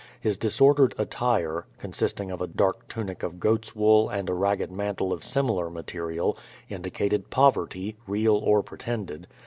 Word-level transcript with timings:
His 0.19 0.35
disordered 0.35 0.95
attire, 0.97 1.67
consist 1.77 2.19
ing 2.19 2.31
of 2.31 2.41
a 2.41 2.47
dark 2.47 2.87
tunic 2.87 3.21
of 3.21 3.39
goat's 3.39 3.75
wool 3.75 4.09
and 4.09 4.31
a 4.31 4.33
ragged 4.33 4.71
mantle 4.71 5.13
of 5.13 5.23
sim 5.23 5.45
ilar 5.45 5.71
material, 5.71 6.35
indicated 6.69 7.29
poverty, 7.29 7.97
real 8.07 8.35
or 8.37 8.63
pretended. 8.63 9.27